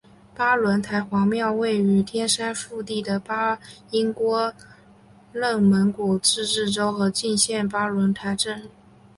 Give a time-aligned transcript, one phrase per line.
[0.33, 3.59] 巴仑台黄庙位于天山腹地的巴
[3.91, 4.51] 音郭
[5.31, 8.67] 楞蒙古自治州和静县巴仑台镇。